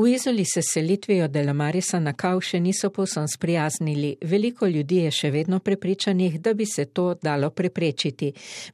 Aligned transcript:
V 0.00 0.08
Izoli 0.08 0.44
se 0.44 0.62
selitvijo 0.62 1.28
Delamarisa 1.28 1.98
na 2.00 2.14
Kav 2.16 2.38
še 2.40 2.56
niso 2.60 2.88
povsem 2.90 3.26
sprijaznili. 3.28 4.14
Veliko 4.24 4.66
ljudi 4.66 5.02
je 5.02 5.10
še 5.12 5.30
vedno 5.30 5.58
prepričanih, 5.60 6.38
da 6.40 6.54
bi 6.54 6.64
se 6.66 6.86
to 6.86 7.18
dalo 7.20 7.50
preprečiti. 7.50 8.30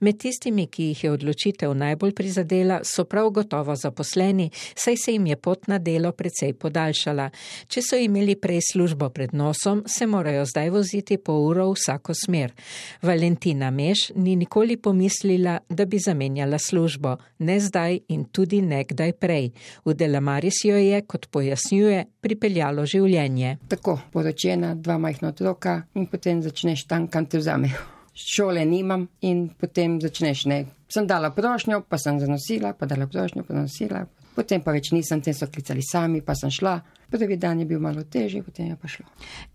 Med 0.06 0.20
tistimi, 0.22 0.68
ki 0.70 0.84
jih 0.92 1.02
je 1.04 1.10
odločitev 1.10 1.74
najbolj 1.74 2.12
prizadela, 2.14 2.76
so 2.84 3.04
prav 3.10 3.32
gotovo 3.34 3.74
zaposleni, 3.74 4.52
saj 4.74 4.96
se 5.02 5.14
jim 5.16 5.26
je 5.26 5.36
pot 5.36 5.66
na 5.66 5.80
delo 5.82 6.12
precej 6.12 6.52
podaljšala. 6.54 7.26
Če 7.66 7.82
so 7.82 7.98
imeli 7.98 8.38
prej 8.38 8.62
službo 8.70 9.10
pred 9.10 9.34
nosom, 9.34 9.82
se 9.90 10.06
morajo 10.06 10.46
zdaj 10.46 10.70
voziti 10.70 11.18
po 11.18 11.40
uro 11.48 11.72
v 11.72 11.74
vsako 11.80 12.14
smer. 12.14 12.54
Valentina 13.02 13.72
Meš 13.74 14.12
ni 14.14 14.36
nikoli 14.36 14.76
pomislila, 14.76 15.58
da 15.68 15.90
bi 15.90 15.98
zamenjala 15.98 16.62
službo, 16.62 17.16
ne 17.42 17.58
zdaj 17.60 17.98
in 18.14 18.28
tudi 18.30 18.62
nekdaj 18.62 19.18
prej. 19.18 19.50
V 19.82 19.98
Delamaris 19.98 20.62
jo 20.70 20.78
je, 20.78 21.02
kot 21.16 21.30
pojasnjuje, 21.32 22.04
pripeljalo 22.20 22.84
življenje. 22.88 23.56
Tako, 23.72 23.96
poročena, 24.12 24.74
dva 24.76 24.98
majhna 25.00 25.32
otroka 25.32 25.78
in 25.96 26.08
potem 26.12 26.42
začneš 26.44 26.84
tam, 26.90 27.08
kam 27.08 27.28
te 27.30 27.40
vzamejo. 27.40 27.80
Šole 28.16 28.64
nimam 28.64 29.08
in 29.28 29.48
potem 29.60 29.98
začneš 30.00 30.46
ne. 30.52 30.62
Sem 30.88 31.08
dala 31.08 31.32
prošnjo, 31.34 31.82
pa 31.88 31.98
sem 32.00 32.20
zanosila, 32.20 32.72
pa 32.76 32.88
dala 32.88 33.08
prošnjo, 33.10 33.44
pa 33.48 33.56
zanosila. 33.56 34.04
Potem 34.36 34.60
pa 34.60 34.74
več 34.74 34.90
nisem, 34.92 35.22
tem 35.24 35.32
so 35.32 35.48
klicali 35.48 35.80
sami, 35.80 36.20
pa 36.20 36.34
sem 36.36 36.52
šla. 36.52 36.76
Prvi 37.08 37.38
dan 37.40 37.62
je 37.62 37.66
bil 37.70 37.80
malo 37.80 38.02
težji, 38.04 38.42
potem 38.44 38.68
je 38.68 38.76
pa 38.76 38.90
šlo. 38.90 39.06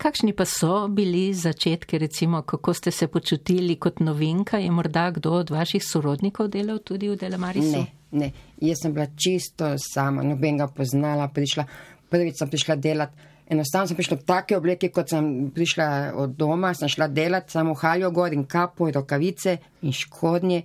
Kakšni 0.01 0.33
pa 0.33 0.47
so 0.49 0.87
bili 0.89 1.27
začetki, 1.37 1.99
recimo, 2.01 2.41
kako 2.47 2.73
ste 2.73 2.93
se 2.95 3.05
počutili 3.11 3.75
kot 3.77 4.01
novinka? 4.01 4.57
Je 4.57 4.71
morda 4.71 5.11
kdo 5.13 5.35
od 5.43 5.53
vaših 5.53 5.85
sorodnikov 5.85 6.49
delal 6.49 6.79
tudi 6.79 7.11
v 7.11 7.19
Delamarisu? 7.21 7.77
Ne, 7.77 7.85
ne. 8.11 8.31
Jaz 8.61 8.81
sem 8.81 8.95
bila 8.95 9.05
čisto 9.13 9.75
sama, 9.77 10.25
noben 10.25 10.57
ga 10.63 10.71
poznala, 10.71 11.29
prišla. 11.29 11.67
Prvič 12.09 12.41
sem 12.41 12.49
prišla 12.49 12.79
delati. 12.81 13.29
Enostavno 13.51 13.91
sem 13.91 13.99
prišla 13.99 14.17
v 14.17 14.25
take 14.25 14.57
obleke, 14.57 14.89
kot 14.95 15.11
sem 15.11 15.51
prišla 15.53 16.15
od 16.17 16.33
doma, 16.39 16.73
sem 16.73 16.89
šla 16.89 17.11
delati, 17.11 17.51
samo 17.53 17.75
haljo 17.77 18.09
gor 18.15 18.33
in 18.33 18.47
kapo, 18.49 18.89
rokavice 18.95 19.59
in 19.83 19.93
škodnje. 19.93 20.63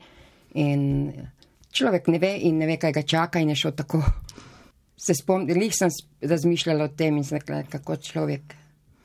In 0.57 1.11
človek 1.79 2.09
ne 2.09 2.21
ve 2.23 2.33
in 2.49 2.59
ne 2.59 2.67
ve, 2.67 2.79
kaj 2.81 2.93
ga 2.93 3.03
čaka 3.03 3.43
in 3.43 3.53
je 3.53 3.61
šel 3.63 3.75
tako. 3.77 4.03
Se 4.97 5.15
spomnim, 5.15 5.61
jih 5.61 5.75
sem 5.77 5.91
razmišljala 6.25 6.85
o 6.85 6.95
tem 6.97 7.17
in 7.17 7.25
sem 7.25 7.39
rekla, 7.39 7.63
kako 7.71 7.97
človek 8.01 8.55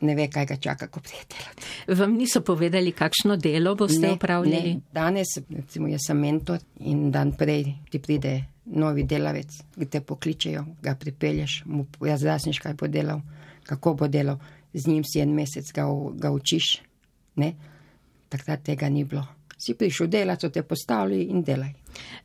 ne 0.01 0.15
ve, 0.15 0.27
kaj 0.31 0.45
ga 0.49 0.57
čaka, 0.57 0.87
ko 0.87 1.01
pride 1.03 1.27
delati. 1.29 1.67
Vam 1.99 2.15
niso 2.17 2.41
povedali, 2.41 2.93
kakšno 2.95 3.37
delo 3.37 3.75
boste 3.75 4.07
Ne, 4.07 4.13
upravljali? 4.13 4.73
Ne. 4.73 4.93
Danes, 4.93 5.35
recimo, 5.49 5.87
jaz 5.91 6.07
sem 6.07 6.17
mentor 6.17 6.59
in 6.79 7.11
dan 7.11 7.35
prej 7.37 7.67
ti 7.91 7.99
pride 7.99 8.33
novi 8.65 9.03
delavec, 9.03 9.57
ki 9.75 9.89
te 9.91 10.01
pokličejo, 10.01 10.65
ga 10.81 10.95
pripelješ, 10.95 11.63
mu 11.65 11.85
razjasniš, 11.99 12.59
kaj 12.63 12.77
bo 12.79 12.87
delal, 12.87 13.21
kako 13.67 13.93
bo 13.93 14.07
delal, 14.07 14.39
z 14.73 14.87
njim 14.87 15.03
si 15.03 15.19
en 15.19 15.35
mesec 15.35 15.71
ga, 15.75 15.85
ga 16.15 16.31
učiš. 16.31 16.79
Ne? 17.35 17.53
Takrat 18.29 18.63
tega 18.63 18.89
ni 18.89 19.03
bilo. 19.03 19.25
Si 19.61 19.75
prišel 19.77 20.07
delati, 20.07 20.41
so 20.41 20.49
te 20.49 20.63
postavili 20.63 21.27
in 21.29 21.43
delaj. 21.45 21.69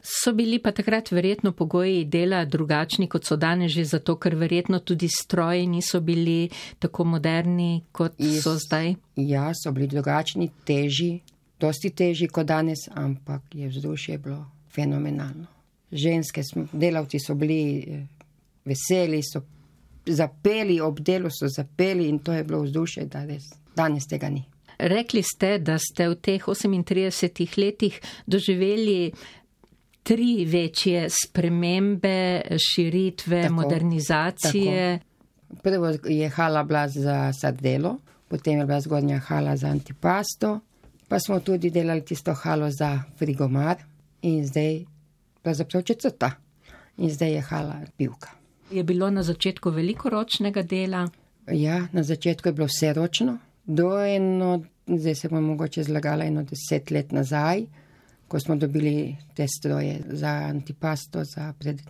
So 0.01 0.33
bili 0.33 0.59
pa 0.63 0.73
takrat 0.73 1.11
verjetno 1.13 1.53
pogoji 1.53 2.05
dela 2.05 2.45
drugačni, 2.45 3.09
kot 3.13 3.25
so 3.25 3.37
danes, 3.37 3.73
že 3.73 3.85
zato, 3.85 4.17
ker 4.17 4.35
verjetno 4.35 4.79
tudi 4.81 5.09
stroji 5.09 5.67
niso 5.67 6.01
bili 6.01 6.49
tako 6.79 7.05
moderni, 7.05 7.83
kot 7.93 8.17
Jaz- 8.19 8.41
so 8.43 8.55
zdaj. 8.59 8.95
Ja, 9.17 9.51
so 9.55 9.73
bili 9.73 9.89
drugačni, 9.93 10.49
težji, 10.65 11.21
dosti 11.61 11.91
težji 11.91 12.29
kot 12.29 12.47
danes, 12.47 12.89
ampak 12.95 13.43
je 13.55 13.69
vzdušje 13.69 14.19
bilo 14.19 14.47
fenomenalno. 14.75 15.47
Ženske, 15.93 16.43
smo, 16.43 16.67
delavci 16.73 17.21
so 17.21 17.35
bili 17.35 17.61
eh, 17.79 18.07
veseli, 18.65 19.21
so 19.23 19.45
zapeli 20.07 20.81
ob 20.81 21.01
delu, 21.01 21.29
so 21.31 21.49
zapeli 21.49 22.09
in 22.09 22.19
to 22.19 22.33
je 22.33 22.45
bilo 22.45 22.63
vzdušje, 22.63 23.07
da 23.07 23.25
res 23.25 23.51
danes 23.77 24.07
tega 24.07 24.29
ni. 24.29 24.45
Rekli 24.79 25.23
ste, 25.23 25.59
da 25.59 25.79
ste 25.79 26.09
v 26.09 26.15
teh 26.21 26.45
38 26.45 27.59
letih 27.59 28.01
doživeli 28.27 29.13
tri 30.03 30.45
večje 30.45 31.09
spremembe, 31.11 32.43
širitve, 32.59 33.43
Tako, 33.43 33.55
modernizacije. 33.55 35.01
Prvo 35.63 35.93
je 36.05 36.29
hala 36.29 36.63
bila 36.65 36.89
za 36.89 37.33
sardelo, 37.33 37.97
potem 38.29 38.59
je 38.59 38.67
bila 38.67 38.81
zgodnja 38.81 39.19
hala 39.19 39.57
za 39.57 39.69
antipasto, 39.69 40.61
pa 41.09 41.19
smo 41.21 41.41
tudi 41.41 41.71
delali 41.71 42.05
tisto 42.05 42.35
halo 42.35 42.71
za 42.71 43.03
frigomar 43.19 43.77
in 44.23 44.47
zdaj 44.47 44.85
pravzaprav 45.43 45.83
četrta. 45.83 46.31
In 46.97 47.11
zdaj 47.11 47.33
je 47.33 47.41
hala 47.41 47.81
pivka. 47.97 48.31
Je 48.71 48.83
bilo 48.83 49.11
na 49.11 49.23
začetku 49.23 49.71
veliko 49.71 50.11
ročnega 50.11 50.63
dela. 50.63 51.09
Ja, 51.53 51.87
na 51.93 52.03
začetku 52.03 52.49
je 52.49 52.53
bilo 52.53 52.67
vse 52.67 52.93
ročno, 52.93 53.39
do 53.65 54.07
eno, 54.07 54.63
zdaj 54.87 55.15
se 55.15 55.29
bom 55.29 55.45
mogoče 55.45 55.83
zlagala 55.83 56.25
eno 56.25 56.43
deset 56.43 56.91
let 56.91 57.13
nazaj, 57.13 57.65
ko 58.29 58.41
smo 58.41 58.57
dobili 58.57 59.17
te 59.35 59.47
stroje 59.49 60.01
za 60.09 60.29
antipasto, 60.29 61.25
za 61.25 61.53
pred, 61.59 61.83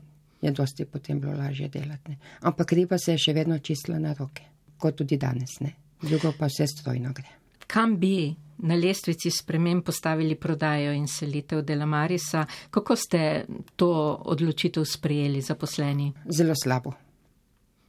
je 0.43 0.51
dosti 0.51 0.85
potem 0.85 1.21
bilo 1.21 1.33
lažje 1.33 1.69
delati. 1.69 2.11
Ne. 2.11 2.17
Ampak 2.41 2.73
riba 2.73 2.99
se 2.99 3.13
je 3.13 3.19
še 3.19 3.33
vedno 3.33 3.59
čistila 3.59 3.99
na 3.99 4.13
roke, 4.19 4.43
kot 4.79 4.97
tudi 4.97 5.17
danes, 5.17 5.61
ne. 5.61 5.73
Drugo 6.03 6.33
pa 6.39 6.47
vse 6.47 6.67
strojno 6.67 7.13
gre. 7.17 7.33
Kam 7.67 7.97
bi 7.99 8.35
na 8.59 8.77
lestvici 8.77 9.31
sprememb 9.31 9.83
postavili 9.85 10.35
prodajo 10.35 10.93
in 10.93 11.07
selitev 11.09 11.63
Delamarisa? 11.63 12.45
Kako 12.71 12.97
ste 12.97 13.45
to 13.77 13.91
odločitev 14.25 14.85
sprejeli 14.85 15.41
zaposleni? 15.41 16.13
Zelo 16.31 16.55
slabo. 16.63 16.93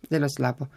Zelo 0.09 0.29
slabo. 0.29 0.67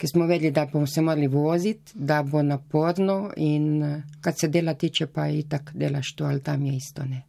Ker 0.00 0.08
smo 0.08 0.26
vedeli, 0.26 0.50
da 0.50 0.64
bomo 0.72 0.86
se 0.86 1.02
morali 1.04 1.26
voziti, 1.28 1.92
da 1.94 2.22
bo 2.22 2.42
naporno 2.42 3.32
in 3.36 3.82
eh, 3.82 4.02
kar 4.20 4.34
se 4.34 4.48
dela 4.48 4.74
tiče, 4.74 5.06
pa 5.06 5.28
itak 5.28 5.72
delaš 5.74 6.14
to 6.16 6.24
ali 6.24 6.40
tam 6.40 6.64
je 6.66 6.76
isto, 6.76 7.04
ne. 7.04 7.26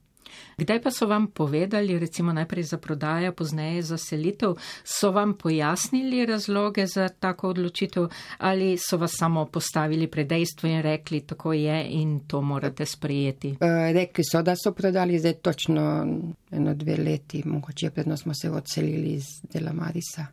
Kdaj 0.57 0.81
pa 0.81 0.91
so 0.91 1.07
vam 1.07 1.27
povedali, 1.27 1.99
recimo 1.99 2.33
najprej 2.33 2.63
za 2.63 2.77
prodajo, 2.77 3.33
pozneje 3.33 3.81
za 3.81 3.97
selitev, 3.97 4.55
so 4.83 5.11
vam 5.11 5.33
pojasnili 5.33 6.25
razloge 6.25 6.85
za 6.87 7.09
tako 7.09 7.49
odločitev 7.49 8.07
ali 8.37 8.77
so 8.77 8.97
vas 8.97 9.11
samo 9.19 9.45
postavili 9.45 10.07
pred 10.07 10.27
dejstvo 10.27 10.69
in 10.69 10.81
rekli, 10.81 11.21
tako 11.21 11.53
je 11.53 11.85
in 11.89 12.19
to 12.27 12.41
morate 12.41 12.85
sprejeti? 12.85 13.49
Uh, 13.49 13.93
rekli 13.93 14.23
so, 14.23 14.41
da 14.41 14.55
so 14.55 14.71
prodali 14.71 15.19
zdaj 15.19 15.33
točno 15.33 16.07
eno 16.51 16.73
dve 16.73 16.97
leti, 16.97 17.43
mogoče 17.45 17.89
predno 17.89 18.17
smo 18.17 18.33
se 18.33 18.49
odselili 18.49 19.07
iz 19.07 19.25
Dela 19.53 19.73
Marisa, 19.73 20.25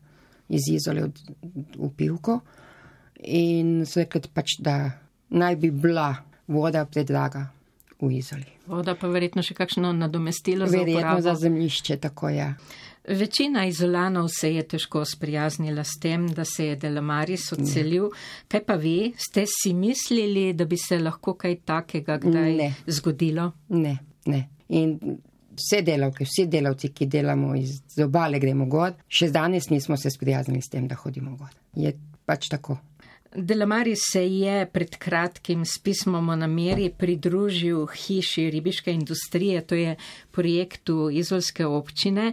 iz 0.48 0.68
Izole 0.72 1.08
v, 1.76 1.90
Pivko 1.96 2.40
in 3.24 3.84
so 3.86 4.00
rekli 4.00 4.30
pač, 4.34 4.58
da 4.62 4.90
naj 5.30 5.56
bi 5.56 5.70
bila 5.70 6.12
voda 6.48 6.84
predraga 6.86 7.48
v 8.00 8.12
Izoli. 8.18 8.46
Voda 8.68 8.94
pa 8.94 9.08
verjetno 9.10 9.42
še 9.42 9.56
kakšno 9.58 9.92
nadomestilo 9.92 10.66
za 10.66 10.78
Verjetno 10.78 11.20
za 11.20 11.34
zemljišče, 11.34 11.96
tako 11.96 12.30
ja. 12.30 12.52
Večina 13.08 13.64
izolanov 13.66 14.28
se 14.28 14.50
je 14.54 14.62
težko 14.68 15.04
sprijaznila 15.04 15.84
s 15.84 15.96
tem, 16.00 16.26
da 16.28 16.44
se 16.44 16.66
je 16.66 16.76
Delamaris 16.76 17.52
odselil. 17.52 18.10
Kaj 18.48 18.64
pa 18.68 18.76
vi? 18.76 19.14
Ste 19.16 19.46
si 19.48 19.72
mislili, 19.74 20.52
da 20.52 20.64
bi 20.68 20.76
se 20.76 20.98
lahko 20.98 21.34
kaj 21.34 21.56
takega 21.64 22.18
kdaj 22.20 22.52
Ne. 22.56 22.74
zgodilo? 22.86 23.52
Ne, 23.68 23.98
ne. 24.26 24.48
In 24.68 24.98
vse 25.58 25.82
delavke, 25.84 26.24
vsi 26.24 26.46
delavci, 26.50 26.92
ki 26.94 27.08
delamo 27.10 27.54
iz 27.58 27.80
obale, 28.04 28.40
gremo 28.42 28.68
gor, 28.70 28.94
še 29.08 29.32
danes 29.34 29.70
nismo 29.72 29.98
se 29.98 30.10
sprijaznili 30.14 30.62
s 30.62 30.72
tem, 30.72 30.86
da 30.88 30.96
hodimo 30.96 31.36
gor. 31.36 31.50
Je 31.76 31.92
pač 32.28 32.48
tako. 32.52 32.78
Delamaris 33.28 34.00
se 34.12 34.22
je 34.24 34.64
pred 34.72 34.96
kratkim 34.96 35.64
s 35.68 35.76
pismom 35.84 36.30
o 36.32 36.36
nameri 36.36 36.88
pridružil 36.88 37.84
hiši 37.92 38.48
ribiške 38.50 38.92
industrije, 38.92 39.60
to 39.66 39.76
je 39.76 39.96
projektu 40.32 41.10
izolske 41.12 41.66
občine. 41.66 42.32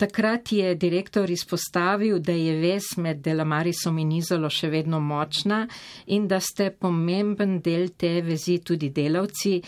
Takrat 0.00 0.52
je 0.52 0.74
direktor 0.74 1.30
izpostavil, 1.30 2.18
da 2.18 2.32
je 2.32 2.56
vez 2.56 2.82
med 2.96 3.20
Delamarisom 3.22 3.98
in 4.00 4.14
Izolo 4.16 4.48
še 4.48 4.70
vedno 4.72 4.96
močna 5.00 5.66
in 6.06 6.26
da 6.28 6.40
ste 6.40 6.70
pomemben 6.72 7.58
del 7.60 7.90
te 7.92 8.22
vezi 8.24 8.58
tudi 8.64 8.88
delavci. 8.96 9.58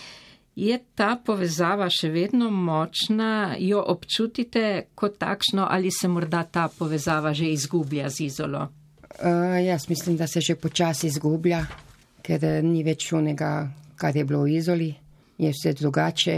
Je 0.56 0.76
ta 0.94 1.16
povezava 1.16 1.86
še 1.88 2.10
vedno 2.12 2.50
močna, 2.52 3.56
jo 3.58 3.80
občutite 3.80 4.92
kot 4.94 5.16
takšno 5.18 5.64
ali 5.70 5.90
se 5.90 6.08
morda 6.08 6.42
ta 6.44 6.68
povezava 6.68 7.32
že 7.32 7.48
izgublja 7.52 8.10
z 8.10 8.28
Izolo? 8.28 8.68
Uh, 9.12 9.56
jaz 9.64 9.88
mislim, 9.88 10.16
da 10.16 10.26
se 10.26 10.40
že 10.40 10.54
počasi 10.56 11.06
izgublja, 11.06 11.64
ker 12.22 12.44
eh, 12.44 12.60
ni 12.62 12.84
več 12.84 13.12
unega, 13.12 13.68
kar 13.96 14.16
je 14.16 14.24
bilo 14.24 14.42
v 14.44 14.56
izoli, 14.56 14.92
je 15.38 15.50
vse 15.52 15.72
drugače. 15.72 16.36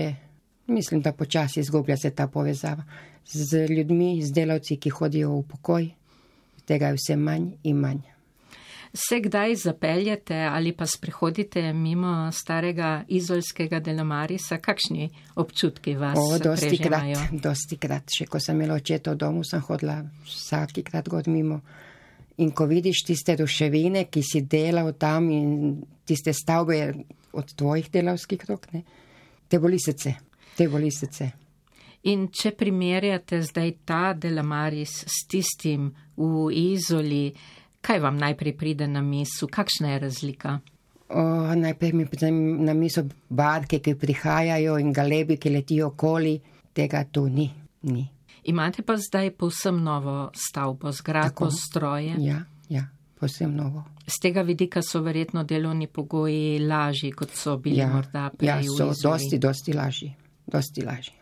Mislim, 0.66 1.02
da 1.02 1.12
počasi 1.12 1.60
izgublja 1.60 1.96
se 1.96 2.10
ta 2.10 2.26
povezava 2.26 2.82
z 3.26 3.66
ljudmi, 3.68 4.22
z 4.22 4.32
delavci, 4.32 4.76
ki 4.76 4.90
hodijo 4.90 5.38
v 5.38 5.44
pokoj. 5.48 5.90
Tega 6.64 6.92
je 6.92 6.98
vse 6.98 7.16
manj 7.16 7.50
in 7.62 7.80
manj. 7.80 8.13
Se 8.94 9.20
kdaj 9.20 9.54
zapeljete 9.54 10.34
ali 10.34 10.72
pa 10.72 10.86
sprehodite 10.86 11.72
mimo 11.72 12.32
starega 12.32 13.04
izolskega 13.08 13.80
delamarisa? 13.80 14.58
Kakšni 14.58 15.08
občutki 15.34 15.96
vas 15.96 16.18
O, 16.18 16.38
dosti 16.38 16.68
prežemajo? 16.68 17.14
krat, 17.14 17.40
dosti 17.42 17.76
krat. 17.76 18.14
Še 18.18 18.28
ko 18.30 18.38
sem 18.40 18.54
imela 18.54 18.78
očeta 18.78 19.16
v 19.16 19.18
domu, 19.18 19.42
sem 19.42 19.62
hodila 19.66 19.98
vsakikrat 20.28 21.10
god 21.10 21.26
mimo. 21.26 21.58
In 22.38 22.52
ko 22.54 22.68
vidiš 22.70 23.02
tiste 23.06 23.34
ruševine, 23.36 24.04
ki 24.10 24.22
si 24.22 24.44
delal 24.46 24.92
tam 24.98 25.26
in 25.30 25.82
tiste 26.06 26.32
stavbe 26.32 26.78
od 27.34 27.50
tvojih 27.54 27.90
delavskih 27.90 28.46
rok, 28.48 28.68
ne, 28.74 28.84
te 29.48 29.58
boli 29.58 29.78
srce, 29.82 30.14
te 30.54 30.68
boli 30.70 30.90
srce. 30.94 31.32
In 32.10 32.28
če 32.28 32.52
primerjate 32.54 33.40
zdaj 33.42 33.70
ta 33.88 34.12
delamaris 34.14 35.02
s 35.08 35.26
tistim 35.26 35.88
v 36.14 36.46
izoli, 36.52 37.32
kaj 37.84 38.00
vam 38.00 38.16
najprej 38.16 38.54
pride 38.56 38.88
na 38.88 39.02
misel? 39.04 39.48
Kakšna 39.52 39.92
je 39.92 39.98
razlika? 39.98 40.58
O, 41.12 41.22
najprej 41.54 41.92
mi 41.92 42.06
pride 42.08 42.30
na 42.32 42.72
misel 42.74 43.04
barke, 43.28 43.78
ki 43.78 43.94
prihajajo 43.94 44.78
in 44.80 44.92
galebi, 44.92 45.36
ki 45.36 45.52
letijo 45.52 45.92
okoli, 45.92 46.38
tega 46.72 47.04
tu 47.04 47.26
ni. 47.28 47.50
ni. 47.82 48.06
Imate 48.44 48.82
pa 48.82 48.96
zdaj 48.96 49.30
povsem 49.36 49.78
novo 49.84 50.30
stavbo, 50.36 50.92
zgradbo, 50.92 51.50
stroje. 51.50 52.16
Ja, 52.18 52.42
ja, 52.68 52.86
posebno 53.20 53.62
novo. 53.64 53.84
Z 54.06 54.20
tega 54.20 54.42
vidika 54.44 54.82
so 54.82 55.00
verjetno 55.00 55.44
delovni 55.44 55.86
pogoji 55.86 56.58
lažji, 56.60 57.12
kot 57.12 57.30
so 57.32 57.56
bili 57.56 57.78
Ja, 57.80 57.88
morda 57.88 58.30
prej. 58.30 58.48
ja 58.48 58.58
so 58.62 58.90
dosti, 59.02 59.38
dosti 59.38 59.72
lažji, 59.72 60.10
dosti 60.46 60.84
lažji. 60.84 61.14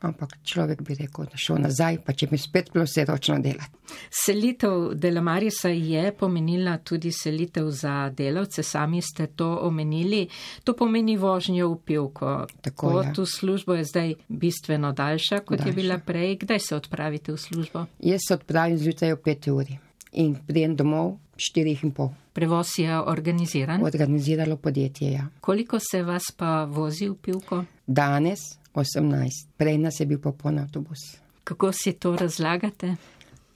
Ampak 0.00 0.38
človek 0.42 0.80
bi 0.82 0.94
rekel, 0.96 1.26
da 1.28 1.36
šel 1.36 1.58
nazaj, 1.60 1.98
pa 2.04 2.14
če 2.16 2.30
bi 2.30 2.38
spet 2.40 2.70
bilo 2.72 2.86
vse 2.86 3.04
ročno 3.04 3.34
delati. 3.38 3.76
Selitev 4.08 4.94
Delamarisa 4.96 5.68
je 5.68 6.12
pomenila 6.16 6.78
tudi 6.78 7.12
selitev 7.12 7.68
za 7.70 8.08
delavce, 8.08 8.62
sami 8.62 9.02
ste 9.02 9.26
to 9.26 9.58
omenili. 9.66 10.22
To 10.64 10.72
pomeni 10.72 11.18
vožnjo 11.20 11.68
v 11.68 11.76
pivko. 11.84 12.46
Tako, 12.64 12.90
Pot 12.90 13.10
ja. 13.10 13.12
v 13.18 13.26
službo 13.26 13.76
je 13.76 13.84
zdaj 13.84 14.14
bistveno 14.28 14.92
daljša, 14.92 15.42
kot 15.44 15.58
je 15.58 15.64
Daljša. 15.64 15.76
bila 15.76 15.98
prej. 15.98 16.36
Kdaj 16.36 16.58
se 16.58 16.76
odpravite 16.76 17.32
v 17.32 17.36
službo? 17.36 17.84
Jaz 17.98 18.20
se 18.28 18.34
odpravim 18.34 18.78
zjutraj 18.78 19.12
ob 19.12 19.20
5 19.26 19.50
uri 19.50 19.78
in 20.12 20.34
pridem 20.46 20.76
domov 20.76 21.18
4 21.36 21.84
in 21.84 21.92
pol. 21.92 22.08
Prevoz 22.32 22.68
je 22.78 23.00
organiziran. 23.00 23.82
Organiziralo 23.84 24.56
podjetje, 24.56 25.12
ja. 25.12 25.26
Koliko 25.40 25.78
se 25.78 26.02
vas 26.02 26.22
pa 26.36 26.64
vozi 26.64 27.08
v 27.08 27.14
pivko? 27.14 27.64
Danes 27.86 28.59
18, 28.74 29.48
prej 29.56 29.78
nas 29.78 30.00
je 30.00 30.06
bil 30.06 30.18
popoln 30.18 30.58
avtobus. 30.58 30.98
Kako 31.44 31.72
si 31.72 31.92
to 31.92 32.16
razlagate? 32.16 32.94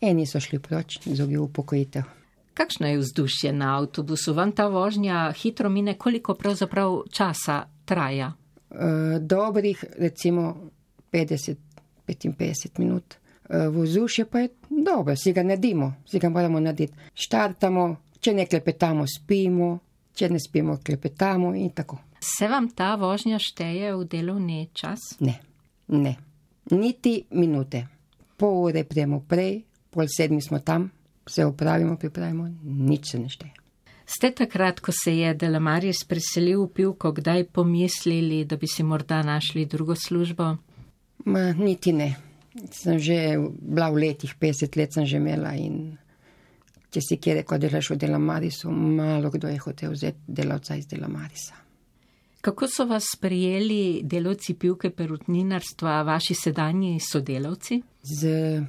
Eni 0.00 0.26
so 0.26 0.40
šli 0.40 0.58
proč, 0.58 0.98
drugi 1.04 1.36
v 1.36 1.48
pokojitev. 1.52 2.02
Kakšno 2.54 2.86
je 2.86 2.98
vzdušje 2.98 3.52
na 3.52 3.78
avtobusu? 3.78 4.34
Vam 4.34 4.52
ta 4.52 4.66
vožnja 4.66 5.32
hitro 5.32 5.68
mine, 5.68 5.94
koliko 5.98 6.34
pravzaprav 6.34 7.02
časa 7.12 7.64
traja? 7.84 8.32
Uh, 8.70 8.78
dobrih, 9.20 9.84
recimo 9.98 10.70
50-55 11.12 12.78
minut. 12.78 13.14
Uh, 13.48 13.74
Vzdušje 13.74 14.24
pa 14.24 14.38
je 14.38 14.48
dobro, 14.70 15.16
si 15.16 15.32
ga 15.32 15.42
naredimo, 15.42 15.94
si 16.06 16.18
ga 16.18 16.28
moramo 16.28 16.60
narediti. 16.60 16.94
Štartamo, 17.14 17.96
če 18.20 18.34
ne 18.34 18.46
klepetamo, 18.46 19.04
spimo, 19.06 19.78
če 20.14 20.28
ne 20.28 20.40
spimo, 20.40 20.78
klepetamo 20.84 21.54
in 21.54 21.70
tako. 21.70 21.98
Se 22.24 22.48
vam 22.48 22.70
ta 22.72 22.94
vožnja 22.96 23.36
šteje 23.38 23.92
v 23.92 24.04
delovni 24.08 24.68
čas? 24.72 25.00
Ne, 25.20 25.36
ne, 25.92 26.14
niti 26.72 27.18
minute. 27.36 27.84
Pol 28.40 28.70
ure 28.70 28.84
prijemo 28.88 29.20
prej, 29.28 29.60
pol 29.92 30.08
sedmi 30.08 30.40
smo 30.42 30.58
tam, 30.64 30.88
vse 31.28 31.44
upravimo, 31.44 31.98
pripravimo, 32.00 32.48
nič 32.64 33.12
se 33.12 33.20
ne 33.20 33.28
šteje. 33.28 33.52
Ste 34.04 34.30
takrat, 34.36 34.80
ko 34.84 34.92
se 34.92 35.14
je 35.16 35.34
Delamaris 35.34 36.04
preselil 36.08 36.64
v 36.64 36.72
pivko, 36.76 37.12
kdaj 37.16 37.46
pomislili, 37.52 38.44
da 38.44 38.56
bi 38.60 38.68
si 38.68 38.84
morda 38.84 39.22
našli 39.24 39.64
drugo 39.66 39.96
službo? 39.96 40.48
Ma, 41.24 41.44
niti 41.56 41.92
ne. 41.92 42.14
Sem 42.70 42.98
že 42.98 43.36
bila 43.60 43.90
v 43.90 44.08
letih, 44.08 44.32
50 44.40 44.76
let 44.76 44.92
sem 44.94 45.06
že 45.06 45.20
imela 45.20 45.56
in 45.58 45.96
če 46.94 47.02
si 47.02 47.18
kje 47.18 47.40
rekel, 47.40 47.58
delaš 47.58 47.90
v 47.90 47.98
Delamarisu, 48.04 48.70
malo 48.70 49.32
kdo 49.34 49.50
je 49.50 49.58
hotel 49.58 49.92
vzeti 49.92 50.22
delavca 50.28 50.76
iz 50.78 50.86
Delamarisa. 50.86 51.63
Kako 52.44 52.66
so 52.68 52.84
vas 52.84 53.04
sprejeli 53.16 54.00
delavci 54.04 54.54
pivke 54.54 54.90
perutninarstva, 54.90 56.02
vaši 56.02 56.34
sedanji 56.34 56.98
sodelavci? 57.00 57.78
Z 58.02 58.26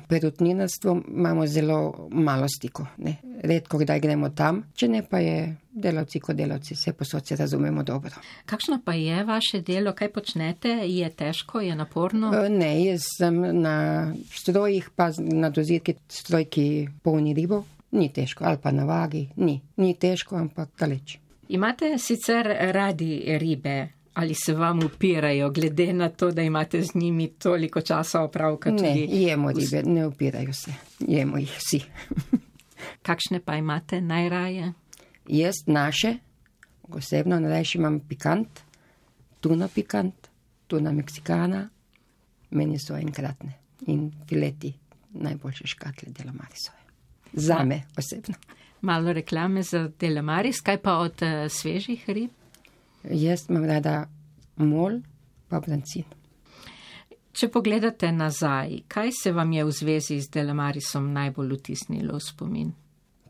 perutninarstvom 0.08 1.04
imamo 1.08 1.48
zelo 1.48 2.08
malo 2.12 2.48
stiko. 2.48 2.86
Ne? 2.98 3.18
Redko 3.44 3.78
kdaj 3.78 4.00
gremo 4.00 4.30
tam, 4.30 4.62
če 4.74 4.88
ne 4.88 5.02
pa 5.10 5.20
je 5.20 5.58
delavci 5.72 6.22
kot 6.24 6.40
delavci, 6.40 6.78
vse 6.78 6.94
posod 6.94 7.28
se 7.28 7.36
razumemo 7.36 7.84
dobro. 7.84 8.16
Kakšno 8.46 8.80
pa 8.86 8.94
je 8.94 9.24
vaše 9.28 9.60
delo, 9.62 9.92
kaj 9.92 10.12
počnete? 10.14 10.78
Je 10.88 11.10
težko, 11.10 11.60
je 11.60 11.76
naporno? 11.76 12.32
E, 12.32 12.50
Ne, 12.50 12.72
jaz 12.86 13.10
sem 13.18 13.42
na 13.60 13.76
strojih, 14.32 14.88
pa 14.96 15.10
na 15.20 15.50
dozirki 15.50 15.98
stroj, 16.08 16.48
ki 16.48 16.88
polni 17.04 17.36
ribo. 17.36 17.66
Ni 17.92 18.08
težko, 18.14 18.48
ali 18.48 18.58
pa 18.64 18.72
na 18.72 18.88
vagi, 18.88 19.28
ni. 19.36 19.60
Ni 19.78 19.94
težko, 20.00 20.40
ampak 20.40 20.72
daleč. 20.80 21.20
Imate 21.50 21.98
sicer 21.98 22.58
radi 22.72 23.38
ribe, 23.38 23.88
ali 24.14 24.34
se 24.34 24.54
vam 24.54 24.80
upirajo, 24.84 25.50
glede 25.52 25.94
na 25.94 26.10
to, 26.10 26.32
da 26.32 26.42
imate 26.42 26.82
z 26.82 26.96
njimi 26.96 27.28
toliko 27.28 27.82
časa 27.82 28.22
opravka? 28.22 28.72
Ne, 28.72 29.06
jemo 29.10 29.52
ribe, 29.52 29.84
ne 29.86 30.08
upirajo 30.08 30.54
se. 30.54 30.74
Jemo 31.00 31.38
jih 31.38 31.58
vsi. 31.58 31.82
Kakšne 33.08 33.40
pa 33.40 33.56
imate 33.56 34.02
najraje? 34.02 34.74
Jaz 35.28 35.56
naše, 35.66 36.18
osebno 36.90 37.40
najrajši 37.40 37.78
imam 37.78 38.00
pikant, 38.00 38.60
tuna 39.42 39.68
pikant, 39.68 40.28
tuna 40.68 40.92
meksikana, 40.92 41.70
meni 42.52 42.80
so 42.80 42.98
enkratne 42.98 43.54
in 43.88 44.12
fileti 44.30 44.74
najboljše 45.12 45.68
škatle 45.68 46.12
dela 46.12 46.32
Marisove. 46.32 46.78
Zame 47.34 47.82
osebno. 47.98 48.36
Malo 48.86 49.14
reklame 49.14 49.64
za 49.64 49.88
Delamaris, 50.00 50.60
kaj 50.62 50.78
pa 50.78 51.00
od 51.02 51.22
uh, 51.26 51.48
svežih 51.50 52.04
rib? 52.08 52.30
Jaz 53.10 53.48
imam 53.50 53.66
rada 53.66 54.04
mol 54.62 55.00
pa 55.50 55.58
brancin. 55.60 56.06
Če 57.34 57.50
pogledate 57.50 58.12
nazaj, 58.14 58.84
kaj 58.88 59.10
se 59.12 59.32
vam 59.34 59.50
je 59.52 59.64
v 59.66 59.74
zvezi 59.74 60.20
z 60.22 60.30
Delamarisom 60.38 61.08
najbolj 61.16 61.56
vtisnilo 61.58 62.20
v 62.20 62.24
spomin? 62.24 62.70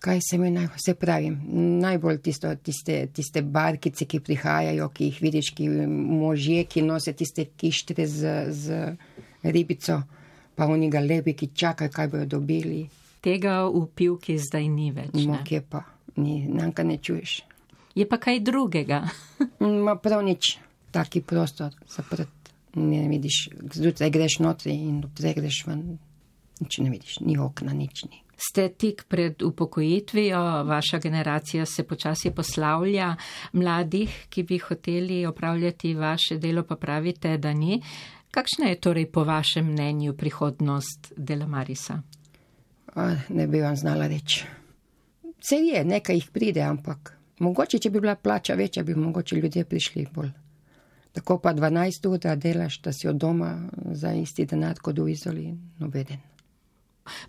Kaj 0.03 0.19
se 0.27 0.37
mi 0.37 0.51
naj, 0.51 0.67
se 0.75 0.93
pravim, 0.99 1.39
najbolj 1.81 2.19
tisto, 2.27 2.51
tiste, 2.59 2.99
tiste 3.15 3.41
barkice, 3.41 4.05
ki 4.05 4.19
prihajajo, 4.27 4.89
ki 4.91 5.07
jih 5.07 5.23
vidiš, 5.23 5.53
ki 5.55 5.69
možje, 6.19 6.67
ki 6.67 6.83
nose 6.83 7.15
tiste 7.15 7.47
kištre 7.55 8.05
z, 8.05 8.35
z 8.51 8.83
ribico, 9.55 10.01
pa 10.55 10.67
oni 10.67 10.91
galebi, 10.91 11.33
ki 11.33 11.53
čakajo, 11.55 11.95
kaj 11.95 12.11
bojo 12.11 12.29
dobili. 12.35 12.83
Tega 13.25 13.63
v 13.65 13.87
pivki 13.89 14.37
zdaj 14.37 14.67
ni 14.69 14.91
več. 14.93 15.15
Ne? 15.17 15.25
Mok 15.33 15.51
je 15.51 15.61
pa, 15.65 15.81
ni, 16.21 16.43
nanka 16.45 16.85
ne 16.85 16.99
čuješ. 17.01 17.39
Je 17.97 18.05
pa 18.05 18.19
kaj 18.21 18.43
drugega. 18.45 19.01
Ma 19.85 19.95
prav 19.97 20.21
nič, 20.25 20.57
taki 20.93 21.23
prostor 21.25 21.73
zaprt, 21.89 22.51
ne 22.77 23.07
vidiš, 23.09 23.47
zjutraj 23.73 24.11
greš 24.13 24.39
notri 24.45 24.75
in 24.75 24.99
zjutraj 25.07 25.33
greš 25.39 25.63
ven, 25.67 25.81
nič 26.61 26.77
ne 26.83 26.91
vidiš, 26.93 27.19
ni 27.25 27.39
okna, 27.41 27.73
nič 27.73 28.05
ni. 28.11 28.21
Ste 28.37 28.67
tik 28.69 29.05
pred 29.07 29.41
upokojitvijo, 29.41 30.39
vaša 30.67 30.99
generacija 30.99 31.65
se 31.65 31.85
počasi 31.87 32.33
poslavlja, 32.35 33.13
mladih, 33.53 34.25
ki 34.29 34.43
bi 34.43 34.57
hoteli 34.59 35.25
opravljati 35.25 35.93
vaše 35.95 36.37
delo, 36.37 36.63
pa 36.63 36.75
pravite, 36.75 37.37
da 37.37 37.53
ni. 37.53 37.79
Kakšna 38.31 38.67
je 38.69 38.79
torej 38.79 39.07
po 39.11 39.23
vašem 39.23 39.71
mnenju 39.71 40.13
prihodnost 40.13 41.13
Delamarisa? 41.17 41.93
A, 41.93 42.24
ne 43.29 43.47
bi 43.47 43.61
vam 43.61 43.75
znala 43.75 44.07
reči. 44.07 44.45
Se 45.49 45.55
je, 45.55 45.83
nekaj 45.85 46.15
jih 46.15 46.29
pride, 46.33 46.61
ampak 46.61 47.17
mogoče, 47.39 47.79
če 47.79 47.89
bi 47.89 47.99
bila 47.99 48.15
plača 48.15 48.53
večja, 48.53 48.83
bi 48.83 48.95
mogoče 48.95 49.35
ljudje 49.35 49.65
prišli 49.65 50.07
bolj. 50.13 50.31
Tako 51.15 51.37
pa 51.39 51.53
12 51.53 52.07
ur, 52.09 52.17
da 52.19 52.35
delaš, 52.35 52.81
da 52.81 52.93
si 52.93 53.07
od 53.07 53.15
doma 53.15 53.69
za 53.91 54.13
isti 54.13 54.45
denar 54.45 54.79
kot 54.83 54.99
v 54.99 55.11
izoli, 55.11 55.53
nobeden. 55.79 56.19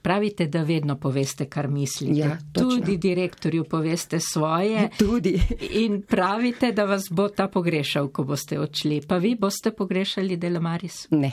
Pravite, 0.02 0.46
da 0.46 0.62
vedno 0.62 0.96
poveste, 0.96 1.44
kar 1.44 1.68
mislite. 1.68 2.18
Ja, 2.18 2.38
točno. 2.52 2.70
Tudi 2.70 2.96
direktorju 2.96 3.64
poveste 3.64 4.20
svoje. 4.20 4.88
Tudi. 4.98 5.40
In 5.84 6.02
pravite, 6.02 6.72
da 6.72 6.84
vas 6.84 7.10
bo 7.10 7.28
ta 7.28 7.48
pogrešal, 7.48 8.08
ko 8.08 8.24
boste 8.24 8.58
odšli. 8.60 9.02
Pa 9.08 9.16
vi 9.16 9.34
boste 9.34 9.70
pogrešali 9.70 10.36
Delamaris? 10.36 11.06
Ne. 11.10 11.32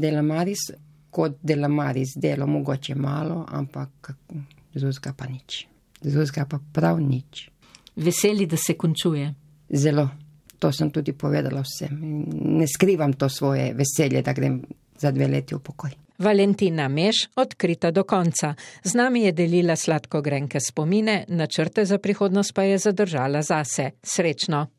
Delamaris 0.00 0.70
kot 1.16 1.38
Delamaris 1.42 2.16
delo 2.20 2.46
mogoče 2.46 2.94
malo, 2.94 3.44
ampak 3.48 4.12
drugega 4.74 5.14
pa 5.16 5.26
nič. 5.26 5.64
Drugega 6.02 6.44
pa 6.50 6.60
prav 6.72 7.00
nič. 7.00 7.48
Veseli, 7.96 8.46
da 8.46 8.56
se 8.60 8.76
končuje. 8.76 9.32
Zelo. 9.72 10.08
To 10.58 10.72
sem 10.72 10.90
tudi 10.90 11.12
povedala 11.12 11.60
vsem. 11.64 11.96
Ne 12.58 12.66
skrivam 12.68 13.12
to 13.12 13.28
svoje 13.28 13.74
veselje, 13.76 14.22
da 14.22 14.32
grem 14.32 14.60
za 14.98 15.10
dve 15.12 15.28
leti 15.28 15.54
v 15.54 15.60
pokoj. 15.60 15.96
Valentina 16.18 16.88
Meš, 16.88 17.26
odkrita 17.36 17.90
do 17.90 18.04
konca. 18.08 18.54
Z 18.84 18.96
nami 18.96 19.26
je 19.26 19.32
delila 19.36 19.76
sladko 19.76 20.22
grenke 20.24 20.60
spomine, 20.60 21.24
načrte 21.28 21.84
za 21.84 21.98
prihodnost 21.98 22.54
pa 22.54 22.64
je 22.64 22.78
zadržala 22.78 23.42
zase. 23.42 23.90
Srečno! 24.02 24.66